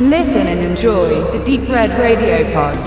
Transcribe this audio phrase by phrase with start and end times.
[0.00, 2.78] Listen and enjoy the Deep Red Radio Pod.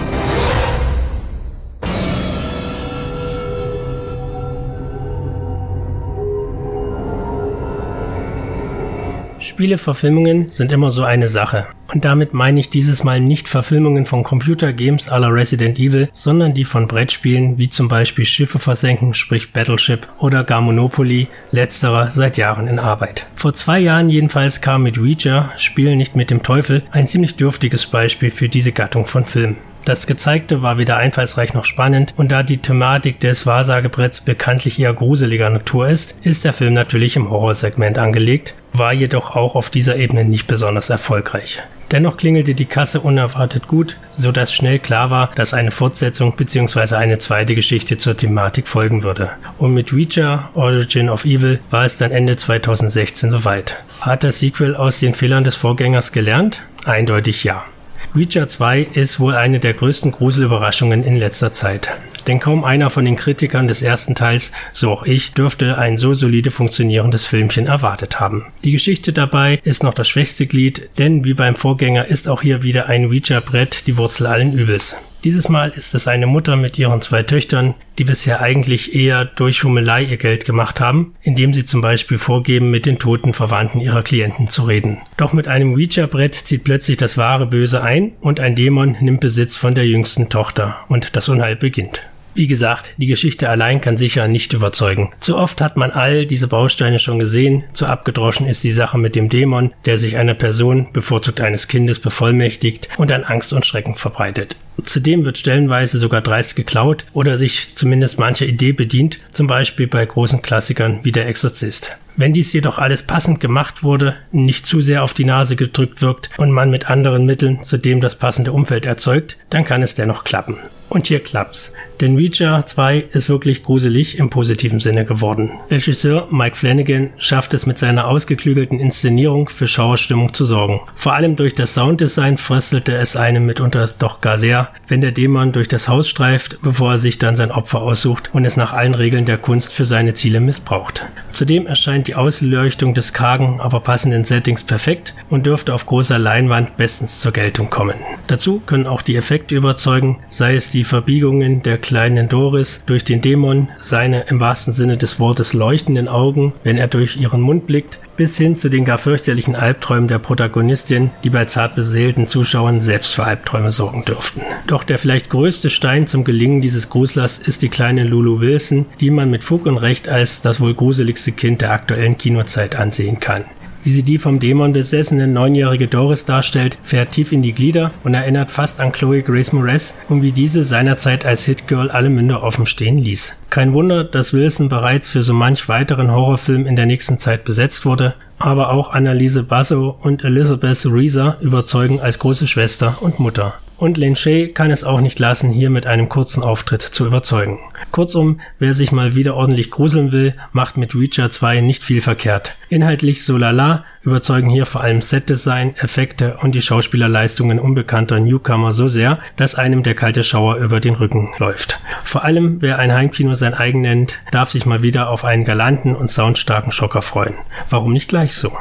[9.42, 11.68] Spieleverfilmungen sind immer so eine Sache.
[11.94, 16.66] Und damit meine ich dieses Mal nicht Verfilmungen von Computergames aller Resident Evil, sondern die
[16.66, 22.68] von Brettspielen wie zum Beispiel Schiffe versenken, sprich Battleship oder gar Monopoly, letzterer seit Jahren
[22.68, 23.26] in Arbeit.
[23.36, 27.88] Vor zwei Jahren jedenfalls kam mit Ouija, Spiel nicht mit dem Teufel, ein ziemlich dürftiges
[27.88, 29.58] Beispiel für diese Gattung von Film.
[29.84, 34.94] Das Gezeigte war weder einfallsreich noch spannend und da die Thematik des Wahrsagebretts bekanntlich eher
[34.94, 39.96] gruseliger Natur ist, ist der Film natürlich im Horrorsegment angelegt, war jedoch auch auf dieser
[39.96, 41.64] Ebene nicht besonders erfolgreich.
[41.92, 46.96] Dennoch klingelte die Kasse unerwartet gut, so dass schnell klar war, dass eine Fortsetzung bzw.
[46.96, 49.32] eine zweite Geschichte zur Thematik folgen würde.
[49.58, 53.84] Und mit Ouija Origin of Evil war es dann Ende 2016 soweit.
[54.00, 56.62] Hat das Sequel aus den Fehlern des Vorgängers gelernt?
[56.86, 57.66] Eindeutig ja.
[58.14, 61.92] Ouija 2 ist wohl eine der größten Gruselüberraschungen in letzter Zeit.
[62.28, 66.14] Denn kaum einer von den Kritikern des ersten Teils, so auch ich, dürfte ein so
[66.14, 68.48] solide funktionierendes Filmchen erwartet haben.
[68.66, 72.64] Die Geschichte dabei ist noch das schwächste Glied, denn wie beim Vorgänger ist auch hier
[72.64, 74.98] wieder ein Ouija-Brett die Wurzel allen Übels.
[75.24, 79.58] Dieses Mal ist es eine Mutter mit ihren zwei Töchtern, die bisher eigentlich eher durch
[79.58, 84.02] Schummelei ihr Geld gemacht haben, indem sie zum Beispiel vorgeben, mit den toten Verwandten ihrer
[84.02, 85.02] Klienten zu reden.
[85.18, 89.56] Doch mit einem Ouija-Brett zieht plötzlich das wahre Böse ein und ein Dämon nimmt Besitz
[89.56, 92.02] von der jüngsten Tochter und das Unheil beginnt.
[92.34, 95.12] Wie gesagt, die Geschichte allein kann sicher nicht überzeugen.
[95.20, 99.16] Zu oft hat man all diese Bausteine schon gesehen, zu abgedroschen ist die Sache mit
[99.16, 103.96] dem Dämon, der sich einer Person, bevorzugt eines Kindes, bevollmächtigt und dann Angst und Schrecken
[103.96, 104.56] verbreitet.
[104.84, 110.06] Zudem wird stellenweise sogar dreist geklaut oder sich zumindest mancher Idee bedient, zum Beispiel bei
[110.06, 111.98] großen Klassikern wie der Exorzist.
[112.16, 116.30] Wenn dies jedoch alles passend gemacht wurde, nicht zu sehr auf die Nase gedrückt wirkt
[116.38, 120.58] und man mit anderen Mitteln zudem das passende Umfeld erzeugt, dann kann es dennoch klappen.
[120.92, 121.72] Und hier klappt's.
[122.02, 125.52] Denn Reacher 2 ist wirklich gruselig im positiven Sinne geworden.
[125.70, 130.82] Regisseur Mike Flanagan schafft es mit seiner ausgeklügelten Inszenierung für Schauerstimmung zu sorgen.
[130.96, 135.54] Vor allem durch das Sounddesign fröstelte es einem mitunter doch gar sehr, wenn der Dämon
[135.54, 138.96] durch das Haus streift, bevor er sich dann sein Opfer aussucht und es nach allen
[138.96, 141.06] Regeln der Kunst für seine Ziele missbraucht.
[141.32, 146.76] Zudem erscheint die Ausleuchtung des kargen, aber passenden Settings perfekt und dürfte auf großer Leinwand
[146.76, 147.96] bestens zur Geltung kommen.
[148.28, 153.04] Dazu können auch die Effekte überzeugen, sei es die die Verbiegungen der kleinen Doris durch
[153.04, 157.68] den Dämon, seine im wahrsten Sinne des Wortes leuchtenden Augen, wenn er durch ihren Mund
[157.68, 162.82] blickt, bis hin zu den gar fürchterlichen Albträumen der Protagonistin, die bei zart beseelten Zuschauern
[162.82, 164.42] selbst für Albträume sorgen dürften.
[164.66, 169.12] Doch der vielleicht größte Stein zum Gelingen dieses Gruslers ist die kleine Lulu Wilson, die
[169.12, 173.46] man mit Fug und Recht als das wohl gruseligste Kind der aktuellen Kinozeit ansehen kann
[173.84, 178.14] wie sie die vom Dämon besessene neunjährige Doris darstellt, fährt tief in die Glieder und
[178.14, 182.66] erinnert fast an Chloe Grace Moretz und wie diese seinerzeit als Hitgirl alle Münder offen
[182.66, 183.38] stehen ließ.
[183.50, 187.86] Kein Wunder, dass Wilson bereits für so manch weiteren Horrorfilm in der nächsten Zeit besetzt
[187.86, 193.54] wurde, aber auch Annalise Basso und Elizabeth Reeser überzeugen als große Schwester und Mutter.
[193.82, 197.58] Und Shay kann es auch nicht lassen, hier mit einem kurzen Auftritt zu überzeugen.
[197.90, 202.56] Kurzum, wer sich mal wieder ordentlich gruseln will, macht mit Reacher 2 nicht viel verkehrt.
[202.70, 208.88] Inhaltlich so lala, überzeugen hier vor allem Setdesign, Effekte und die Schauspielerleistungen unbekannter Newcomer so
[208.88, 211.80] sehr, dass einem der kalte Schauer über den Rücken läuft.
[212.04, 215.96] Vor allem, wer ein Heimkino sein eigen nennt, darf sich mal wieder auf einen galanten
[215.96, 217.34] und soundstarken Schocker freuen.
[217.72, 218.56] Warum nicht gleich so?